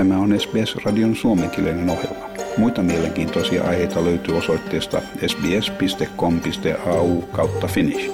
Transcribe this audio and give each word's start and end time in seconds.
Tämä 0.00 0.18
on 0.18 0.40
SBS-radion 0.40 1.16
suomenkielinen 1.16 1.90
ohjelma. 1.90 2.30
Muita 2.56 2.82
mielenkiintoisia 2.82 3.64
aiheita 3.64 4.04
löytyy 4.04 4.36
osoitteesta 4.36 5.02
sbs.com.au 5.26 7.22
kautta 7.22 7.66
finnish. 7.66 8.10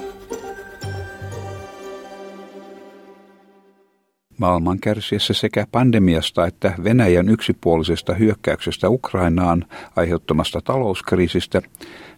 Maailman 4.37 4.79
kärsiessä 4.79 5.33
sekä 5.33 5.67
pandemiasta 5.71 6.47
että 6.47 6.73
Venäjän 6.83 7.29
yksipuolisesta 7.29 8.13
hyökkäyksestä 8.13 8.89
Ukrainaan 8.89 9.65
aiheuttamasta 9.95 10.61
talouskriisistä 10.61 11.61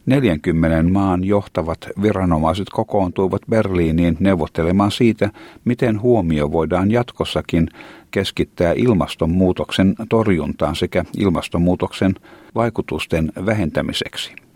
40 0.09 0.83
maan 0.91 1.23
johtavat 1.23 1.77
viranomaiset 2.01 2.69
kokoontuivat 2.69 3.41
Berliiniin 3.49 4.17
neuvottelemaan 4.19 4.91
siitä, 4.91 5.29
miten 5.65 6.01
huomio 6.01 6.51
voidaan 6.51 6.91
jatkossakin 6.91 7.67
keskittää 8.11 8.73
ilmastonmuutoksen 8.75 9.95
torjuntaan 10.09 10.75
sekä 10.75 11.05
ilmastonmuutoksen 11.17 12.15
vaikutusten 12.55 13.31
vähentämiseksi. 13.45 14.48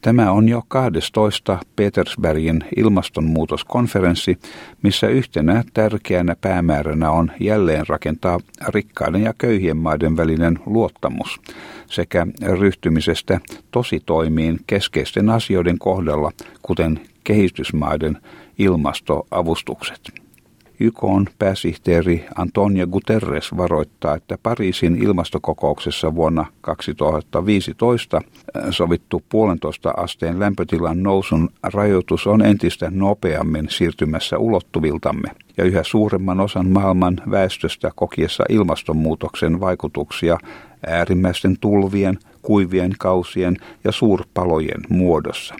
Tämä 0.00 0.32
on 0.32 0.48
jo 0.48 0.62
12. 0.68 1.58
Petersbergin 1.76 2.64
ilmastonmuutoskonferenssi, 2.76 4.38
missä 4.82 5.08
yhtenä 5.08 5.64
tärkeänä 5.74 6.36
päämääränä 6.40 7.10
on 7.10 7.30
jälleen 7.40 7.86
rakentaa 7.88 8.38
rikkaiden 8.68 9.22
ja 9.22 9.34
köyhien 9.38 9.76
maiden 9.76 10.16
välinen 10.16 10.58
luottamus 10.66 11.40
sekä 11.86 12.26
ryhtymisestä 12.42 13.40
tositoimiin 13.70 14.58
keskeisten 14.66 15.30
asioiden 15.30 15.78
kohdalla, 15.78 16.32
kuten 16.62 17.00
kehitysmaiden 17.24 18.18
ilmastoavustukset. 18.58 20.19
YK 20.80 21.04
on 21.04 21.26
pääsihteeri 21.38 22.26
Antonio 22.36 22.86
Guterres 22.86 23.56
varoittaa, 23.56 24.14
että 24.14 24.38
Pariisin 24.42 25.02
ilmastokokouksessa 25.02 26.14
vuonna 26.14 26.46
2015 26.60 28.16
äh, 28.16 28.62
sovittu 28.70 29.22
puolentoista 29.28 29.90
asteen 29.96 30.40
lämpötilan 30.40 31.02
nousun 31.02 31.48
rajoitus 31.62 32.26
on 32.26 32.42
entistä 32.42 32.90
nopeammin 32.90 33.68
siirtymässä 33.68 34.38
ulottuviltamme 34.38 35.28
ja 35.56 35.64
yhä 35.64 35.82
suuremman 35.82 36.40
osan 36.40 36.68
maailman 36.68 37.20
väestöstä 37.30 37.90
kokiessa 37.94 38.44
ilmastonmuutoksen 38.48 39.60
vaikutuksia 39.60 40.38
äärimmäisten 40.86 41.56
tulvien, 41.60 42.18
kuivien 42.42 42.92
kausien 42.98 43.56
ja 43.84 43.92
suurpalojen 43.92 44.80
muodossa. 44.88 45.54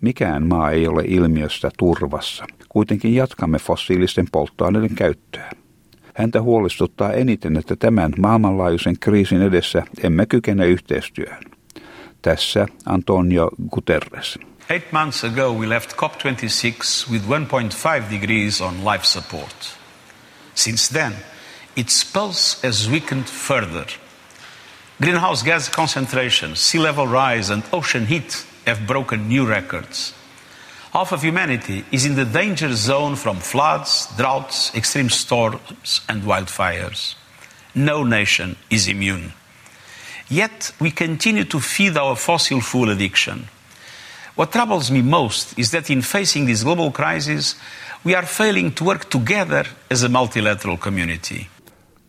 Mikään 0.00 0.46
maa 0.46 0.70
ei 0.70 0.88
ole 0.88 1.02
ilmiöstä 1.06 1.70
turvassa. 1.78 2.46
Kuitenkin 2.68 3.14
jatkamme 3.14 3.58
fossiilisten 3.58 4.26
polttoaineiden 4.32 4.94
käyttöä. 4.94 5.50
Häntä 6.14 6.42
huolestuttaa 6.42 7.12
eniten, 7.12 7.56
että 7.56 7.76
tämän 7.76 8.12
maailmanlaajuisen 8.18 8.98
kriisin 9.00 9.42
edessä 9.42 9.82
emme 10.02 10.26
kykene 10.26 10.66
yhteistyöhön. 10.66 11.42
Tässä 12.22 12.66
Antonio 12.86 13.50
Guterres. 13.70 14.38
Eight 14.68 14.92
months 14.92 15.24
ago 15.24 15.52
we 15.52 15.68
left 15.68 15.92
COP26 15.92 17.10
with 17.12 17.24
1.5 17.28 18.10
degrees 18.10 18.60
on 18.60 18.74
life 18.84 19.04
support. 19.04 19.78
Since 20.54 20.98
then, 20.98 21.12
its 21.76 22.12
pulse 22.12 22.66
has 22.66 22.90
weakened 22.90 23.24
further. 23.24 23.86
Greenhouse 25.02 25.44
gas 25.44 25.70
concentration, 25.70 26.56
sea 26.56 26.82
level 26.82 27.06
rise 27.06 27.52
and 27.52 27.62
ocean 27.72 28.06
heat 28.06 28.46
have 28.66 28.86
broken 28.86 29.28
new 29.28 29.46
records. 29.46 30.12
Half 30.92 31.12
of 31.12 31.22
humanity 31.22 31.84
is 31.92 32.06
in 32.06 32.14
the 32.14 32.24
danger 32.24 32.72
zone 32.74 33.16
from 33.16 33.36
floods, 33.38 34.08
droughts, 34.16 34.74
extreme 34.74 35.10
storms, 35.10 36.00
and 36.08 36.22
wildfires. 36.22 37.14
No 37.74 38.02
nation 38.02 38.56
is 38.70 38.88
immune. 38.88 39.32
Yet 40.28 40.72
we 40.80 40.90
continue 40.90 41.44
to 41.44 41.60
feed 41.60 41.96
our 41.96 42.16
fossil 42.16 42.60
fuel 42.60 42.90
addiction. 42.90 43.48
What 44.34 44.52
troubles 44.52 44.90
me 44.90 45.02
most 45.02 45.58
is 45.58 45.70
that 45.70 45.90
in 45.90 46.02
facing 46.02 46.46
this 46.46 46.64
global 46.64 46.90
crisis, 46.90 47.54
we 48.02 48.14
are 48.14 48.26
failing 48.26 48.72
to 48.72 48.84
work 48.84 49.08
together 49.08 49.64
as 49.90 50.02
a 50.02 50.08
multilateral 50.08 50.76
community. 50.76 51.48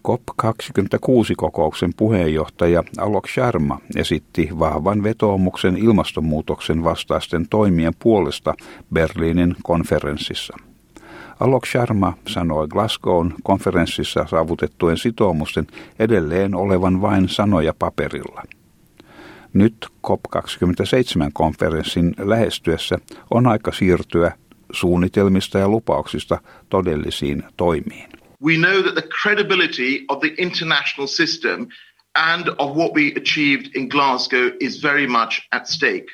COP26-kokouksen 0.07 1.93
puheenjohtaja 1.97 2.83
Alok 2.97 3.27
Sharma 3.27 3.79
esitti 3.95 4.49
vahvan 4.59 5.03
vetoomuksen 5.03 5.77
ilmastonmuutoksen 5.77 6.83
vastaisten 6.83 7.47
toimien 7.49 7.93
puolesta 7.99 8.53
Berliinin 8.93 9.55
konferenssissa. 9.63 10.57
Alok 11.39 11.65
Sharma 11.65 12.13
sanoi 12.27 12.67
Glasgown 12.67 13.33
konferenssissa 13.43 14.25
saavutettujen 14.29 14.97
sitoumusten 14.97 15.67
edelleen 15.99 16.55
olevan 16.55 17.01
vain 17.01 17.29
sanoja 17.29 17.73
paperilla. 17.79 18.43
Nyt 19.53 19.87
COP27-konferenssin 20.07 22.13
lähestyessä 22.17 22.97
on 23.31 23.47
aika 23.47 23.71
siirtyä 23.71 24.31
suunnitelmista 24.71 25.59
ja 25.59 25.69
lupauksista 25.69 26.41
todellisiin 26.69 27.43
toimiin. 27.57 28.16
We 28.39 28.57
know 28.57 28.81
that 28.81 28.95
the 28.95 29.01
credibility 29.01 30.05
of 30.09 30.21
the 30.21 30.33
international 30.35 31.07
system 31.07 31.69
and 32.15 32.49
of 32.49 32.75
what 32.75 32.93
we 32.93 33.13
achieved 33.15 33.75
in 33.75 33.89
Glasgow 33.89 34.51
is 34.59 34.77
very 34.77 35.07
much 35.07 35.47
at 35.51 35.67
stake. 35.67 36.09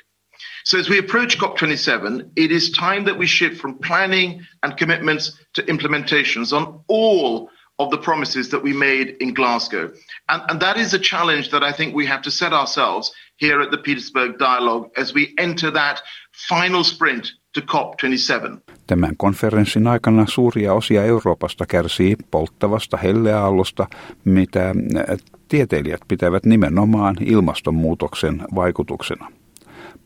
So, 0.65 0.79
as 0.79 0.89
we 0.89 0.97
approach 0.97 1.37
COP27, 1.37 2.31
it 2.35 2.51
is 2.51 2.71
time 2.71 3.05
that 3.05 3.17
we 3.17 3.27
shift 3.27 3.59
from 3.59 3.79
planning 3.79 4.45
and 4.61 4.77
commitments 4.77 5.37
to 5.53 5.63
implementations 5.63 6.53
on 6.53 6.83
all 6.87 7.49
of 7.79 7.89
the 7.91 7.97
promises 7.97 8.49
that 8.49 8.63
we 8.63 8.71
made 8.71 9.17
in 9.19 9.33
Glasgow. 9.33 9.91
And, 10.29 10.43
and 10.49 10.59
that 10.61 10.77
is 10.77 10.93
a 10.93 10.99
challenge 10.99 11.51
that 11.51 11.63
I 11.63 11.71
think 11.71 11.93
we 11.93 12.05
have 12.05 12.21
to 12.23 12.31
set 12.31 12.53
ourselves 12.53 13.11
here 13.37 13.61
at 13.61 13.71
the 13.71 13.77
Petersburg 13.77 14.37
Dialogue 14.37 14.91
as 14.95 15.13
we 15.13 15.33
enter 15.37 15.71
that 15.71 16.01
final 16.31 16.83
sprint 16.83 17.31
to 17.53 17.61
COP27. 17.61 18.57
Tämän 18.87 19.17
konferenssin 19.17 19.87
aikana 19.87 20.25
suuria 20.27 20.73
osia 20.73 21.03
Euroopasta 21.03 21.65
kärsii 21.65 22.15
polttavasta 22.31 22.97
helleaallosta, 22.97 23.87
mitä 24.25 24.69
äh, 24.69 25.17
tieteilijät 25.47 26.01
pitävät 26.07 26.45
nimenomaan 26.45 27.15
ilmastonmuutoksen 27.19 28.41
vaikutuksena. 28.55 29.31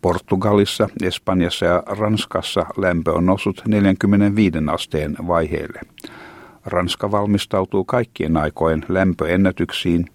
Portugalissa, 0.01 0.89
Espanjassa 1.03 1.65
ja 1.65 1.83
Ranskassa 1.85 2.65
lämpö 2.77 3.11
on 3.11 3.25
noussut 3.25 3.61
45 3.67 4.57
asteen 4.71 5.15
vaiheelle. 5.27 5.81
Ranska 6.65 7.11
valmistautuu 7.11 7.85
kaikkien 7.85 8.37
aikojen 8.37 8.85
lämpöennätyksiin, 8.89 10.05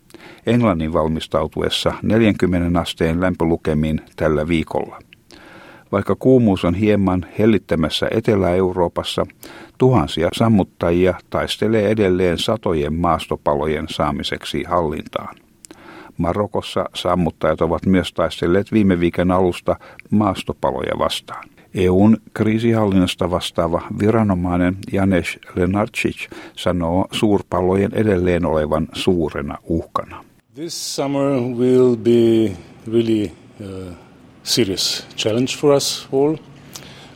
Englannin 0.47 0.93
valmistautuessa 0.93 1.93
40 2.03 2.81
asteen 2.81 3.21
lämpölukemiin 3.21 4.01
tällä 4.17 4.49
viikolla– 4.49 4.99
vaikka 5.93 6.17
kuumuus 6.19 6.65
on 6.65 6.75
hieman 6.75 7.27
hellittämässä 7.39 8.09
Etelä-Euroopassa, 8.11 9.27
tuhansia 9.79 10.29
sammuttajia 10.33 11.15
taistelee 11.31 11.89
edelleen 11.89 12.39
satojen 12.39 12.95
maastopalojen 12.95 13.87
saamiseksi 13.89 14.65
hallintaan. 14.65 15.37
Marokossa 16.19 16.85
sammuttajat 16.95 17.61
ovat 17.61 17.87
myös 17.87 18.13
taistelleet 18.13 18.73
viime 18.73 19.01
viikon 19.01 19.31
alusta 19.31 19.77
maastopaloja 20.11 20.99
vastaan. 20.99 21.49
EUn 21.75 22.17
kriisihallinnasta 22.35 23.31
vastaava 23.31 23.83
viranomainen 23.99 24.77
Janes 24.93 25.39
Lenarcic 25.55 26.29
sanoo 26.57 27.07
suurpallojen 27.13 27.95
edelleen 27.95 28.45
olevan 28.45 28.89
suurena 28.93 29.59
uhkana. 29.65 30.25
This 30.55 30.97
summer 30.97 31.41
will 31.41 31.97
be 31.97 32.53
really 32.93 33.31
uh, 33.61 33.93
serious 34.43 35.05
challenge 35.17 35.57
for 35.57 35.73
us 35.73 36.07
all, 36.11 36.39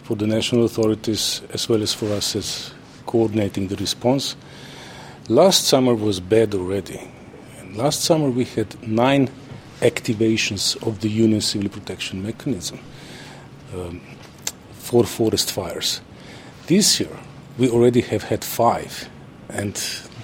for 0.04 0.16
the 0.16 0.26
national 0.26 0.64
authorities, 0.64 1.42
as 1.52 1.68
well 1.68 1.82
as 1.82 1.92
for 1.92 2.06
us 2.12 2.36
as 2.36 2.72
coordinating 3.06 3.68
the 3.68 3.76
response. 3.76 4.36
Last 5.28 5.64
summer 5.66 5.94
was 5.94 6.20
bad 6.20 6.54
already. 6.54 7.00
And 7.58 7.76
last 7.76 8.02
summer 8.02 8.30
we 8.30 8.44
had 8.44 8.80
nine 8.86 9.28
activations 9.80 10.76
of 10.86 11.00
the 11.00 11.08
Union 11.08 11.40
Civil 11.40 11.68
Protection 11.68 12.22
Mechanism 12.22 12.78
um, 13.74 14.00
for 14.72 15.04
forest 15.04 15.52
fires. 15.52 16.00
This 16.66 17.00
year 17.00 17.16
we 17.58 17.68
already 17.68 18.02
have 18.02 18.22
had 18.22 18.44
five, 18.44 19.08
and 19.48 19.74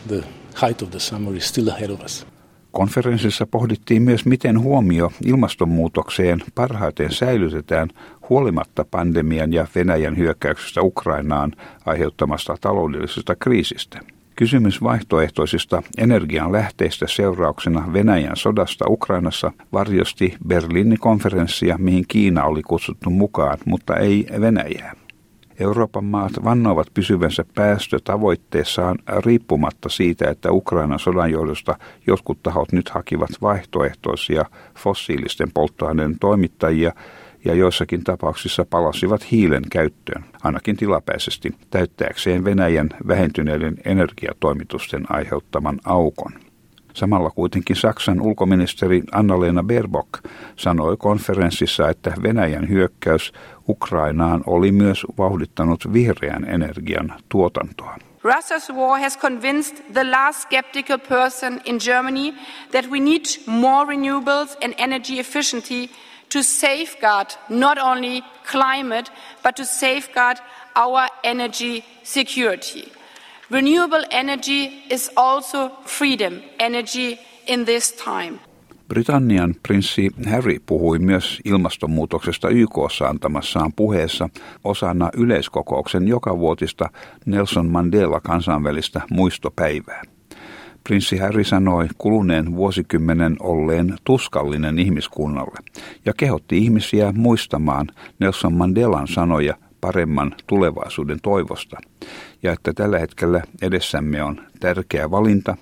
the 0.06 0.24
height 0.54 0.82
of 0.82 0.90
the 0.90 1.00
summer 1.00 1.34
is 1.34 1.44
still 1.44 1.68
ahead 1.68 1.90
of 1.90 2.00
us. 2.00 2.24
Konferenssissa 2.72 3.46
pohdittiin 3.46 4.02
myös, 4.02 4.26
miten 4.26 4.60
huomio 4.60 5.12
ilmastonmuutokseen 5.24 6.42
parhaiten 6.54 7.12
säilytetään 7.12 7.88
huolimatta 8.28 8.84
pandemian 8.90 9.52
ja 9.52 9.66
Venäjän 9.74 10.16
hyökkäyksestä 10.16 10.82
Ukrainaan 10.82 11.52
aiheuttamasta 11.86 12.56
taloudellisesta 12.60 13.36
kriisistä. 13.36 14.00
Kysymys 14.36 14.82
vaihtoehtoisista 14.82 15.82
energian 15.98 16.52
lähteistä 16.52 17.06
seurauksena 17.08 17.92
Venäjän 17.92 18.36
sodasta 18.36 18.84
Ukrainassa 18.88 19.52
varjosti 19.72 20.36
Berliinin 20.46 20.98
konferenssia, 20.98 21.78
mihin 21.78 22.04
Kiina 22.08 22.44
oli 22.44 22.62
kutsuttu 22.62 23.10
mukaan, 23.10 23.58
mutta 23.64 23.96
ei 23.96 24.26
Venäjää. 24.40 25.01
Euroopan 25.62 26.04
maat 26.04 26.32
vannoivat 26.44 26.86
pysyvänsä 26.94 27.44
päästötavoitteessaan 27.54 28.98
riippumatta 29.24 29.88
siitä, 29.88 30.30
että 30.30 30.52
Ukrainan 30.52 30.98
sodan 30.98 31.30
johdosta 31.30 31.78
jotkut 32.06 32.42
tahot 32.42 32.72
nyt 32.72 32.88
hakivat 32.88 33.30
vaihtoehtoisia 33.42 34.44
fossiilisten 34.78 35.48
polttoaineiden 35.54 36.18
toimittajia 36.18 36.92
ja 37.44 37.54
joissakin 37.54 38.04
tapauksissa 38.04 38.64
palasivat 38.64 39.30
hiilen 39.30 39.62
käyttöön, 39.70 40.24
ainakin 40.42 40.76
tilapäisesti, 40.76 41.54
täyttääkseen 41.70 42.44
Venäjän 42.44 42.88
vähentyneiden 43.08 43.76
energiatoimitusten 43.84 45.04
aiheuttaman 45.08 45.80
aukon. 45.84 46.32
Samalla 46.94 47.30
kuitenkin 47.30 47.76
Saksan 47.76 48.20
ulkoministeri 48.20 49.02
Annalena 49.12 49.62
Baerbock 49.62 50.08
sanoi 50.56 50.96
konferenssissa, 50.96 51.88
että 51.88 52.12
Venäjän 52.22 52.68
hyökkäys 52.68 53.32
Ukrainaan 53.68 54.42
oli 54.46 54.72
myös 54.72 55.06
vauhdittanut 55.18 55.92
vihreän 55.92 56.44
energian 56.44 57.14
tuotantoa. 57.28 57.96
Russia's 58.24 58.70
war 58.76 59.00
has 59.00 59.18
convinced 59.18 59.76
the 59.92 60.04
last 60.10 60.42
skeptical 60.42 60.98
person 60.98 61.60
in 61.64 61.80
Germany 61.86 62.32
that 62.70 62.90
we 62.90 63.00
need 63.00 63.24
more 63.46 63.84
renewables 63.84 64.56
and 64.64 64.74
energy 64.78 65.18
efficiency 65.18 65.88
to 66.32 66.42
safeguard 66.42 67.26
not 67.48 67.78
only 67.78 68.22
climate 68.50 69.10
but 69.42 69.56
to 69.56 69.64
safeguard 69.64 70.38
our 70.76 71.08
energy 71.24 71.84
security. 72.02 72.92
Renewable 73.52 74.06
energy 74.10 74.70
is 74.90 75.10
also 75.16 75.70
freedom 75.84 76.40
energy 76.58 77.18
in 77.46 77.64
this 77.64 77.92
time. 77.92 78.38
Britannian 78.88 79.54
prinssi 79.62 80.10
Harry 80.30 80.58
puhui 80.66 80.98
myös 80.98 81.40
ilmastonmuutoksesta 81.44 82.48
YKssa 82.48 83.06
antamassaan 83.06 83.72
puheessa 83.72 84.28
osana 84.64 85.10
yleiskokouksen 85.16 86.08
jokavuotista 86.08 86.88
Nelson 87.26 87.66
Mandela 87.66 88.20
kansainvälistä 88.20 89.00
muistopäivää. 89.10 90.02
Prinssi 90.84 91.18
Harry 91.18 91.44
sanoi 91.44 91.88
kuluneen 91.98 92.54
vuosikymmenen 92.56 93.36
olleen 93.40 93.96
tuskallinen 94.04 94.78
ihmiskunnalle 94.78 95.58
ja 96.04 96.12
kehotti 96.16 96.58
ihmisiä 96.58 97.12
muistamaan 97.16 97.86
Nelson 98.18 98.54
Mandelan 98.54 99.08
sanoja 99.08 99.54
paremman 99.82 100.34
tulevaisuuden 100.46 101.18
toivosta 101.22 101.76
ja 102.42 102.52
että 102.52 102.72
tällä 102.72 102.98
hetkellä 102.98 103.42
edessämme 103.62 104.22
on 104.22 104.40
tärkeä 104.60 105.10
valinta. 105.10 105.56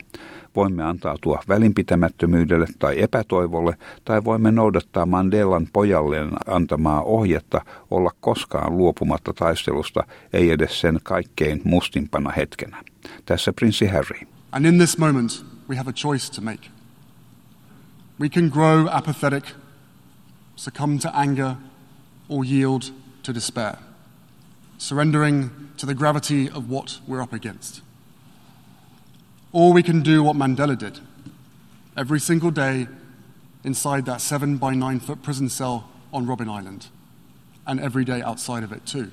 Voimme 0.56 0.84
antautua 0.84 1.42
välinpitämättömyydelle 1.48 2.66
tai 2.78 3.02
epätoivolle, 3.02 3.76
tai 4.04 4.24
voimme 4.24 4.52
noudattaa 4.52 5.06
Mandelan 5.06 5.68
pojalleen 5.72 6.30
antamaa 6.46 7.02
ohjetta 7.02 7.60
olla 7.90 8.10
koskaan 8.20 8.76
luopumatta 8.76 9.32
taistelusta, 9.32 10.04
ei 10.32 10.50
edes 10.50 10.80
sen 10.80 11.00
kaikkein 11.02 11.60
mustimpana 11.64 12.30
hetkenä. 12.30 12.84
Tässä 13.26 13.52
prinssi 13.52 13.86
Harry. 13.86 14.20
And 14.52 14.64
in 14.64 14.78
this 14.78 14.98
moment, 14.98 15.46
we 15.68 15.76
have 15.76 15.90
a 15.90 15.92
choice 15.92 16.32
to 16.32 16.40
make. 16.40 16.68
We 18.20 18.28
can 18.28 18.48
grow 18.48 18.86
apathetic, 18.90 19.44
succumb 20.56 20.98
to 20.98 21.08
anger, 21.12 21.54
or 22.28 22.44
yield 22.44 22.82
to 23.22 23.34
despair. 23.34 23.89
Surrendering 24.80 25.70
to 25.76 25.84
the 25.84 25.94
gravity 25.94 26.48
of 26.48 26.70
what 26.70 27.00
we're 27.06 27.20
up 27.20 27.34
against. 27.34 27.82
Or 29.52 29.74
we 29.74 29.82
can 29.82 30.00
do 30.00 30.22
what 30.22 30.36
Mandela 30.36 30.76
did 30.76 31.00
every 31.96 32.18
single 32.18 32.50
day 32.50 32.88
inside 33.62 34.06
that 34.06 34.22
seven 34.22 34.56
by 34.56 34.72
nine 34.72 34.98
foot 34.98 35.22
prison 35.22 35.50
cell 35.50 35.90
on 36.14 36.26
Robin 36.26 36.48
Island, 36.48 36.86
and 37.66 37.78
every 37.78 38.06
day 38.06 38.22
outside 38.22 38.62
of 38.64 38.72
it 38.72 38.86
too. 38.86 39.10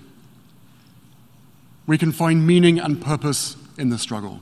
We 1.85 1.97
can 1.97 2.13
find 2.13 2.47
meaning 2.47 2.79
and 2.79 3.01
purpose 3.01 3.57
in 3.77 3.89
the 3.89 3.97
struggle. 3.97 4.39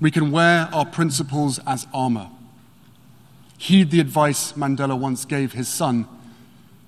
We 0.00 0.10
can 0.10 0.32
wear 0.32 0.70
our 0.72 0.86
principles 0.86 1.60
as 1.66 1.86
armor. 1.92 2.30
Heed 3.58 3.90
the 3.90 4.00
advice 4.00 4.52
Mandela 4.52 4.98
once 4.98 5.26
gave 5.26 5.52
his 5.52 5.68
son 5.68 6.08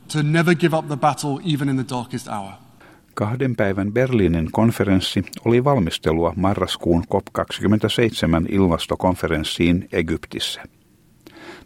to 0.08 0.23
never 0.23 0.55
give 0.55 0.73
up 0.73 0.88
the 0.88 0.97
battle 0.97 1.40
even 1.44 1.69
in 1.69 1.76
the 1.76 1.85
darkest 1.85 2.26
hour. 2.26 2.58
Kahden 3.14 3.56
päivän 3.56 3.93
Berliinin 3.93 4.49
konferenssi 4.52 5.22
oli 5.44 5.64
valmistelua 5.64 6.32
marraskuun 6.37 7.05
COP27 7.14 8.46
ilmastokonferenssiin 8.49 9.88
Egyptissä. 9.93 10.62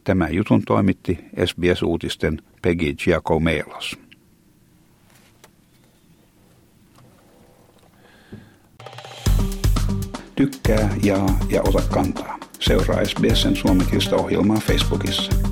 Tämä 0.04 0.28
jutun 0.28 0.62
toimitti 0.66 1.18
SBS-uutisten 1.44 2.42
Peggy 2.62 2.94
Giacomelos. 2.94 3.98
Tykkää, 10.34 10.96
jaa 11.02 11.38
ja 11.50 11.62
ota 11.62 11.82
kantaa. 11.90 12.38
Seuraa 12.60 13.04
SBSn 13.04 13.56
suomenkielistä 13.56 14.16
ohjelmaa 14.16 14.60
Facebookissa. 14.60 15.47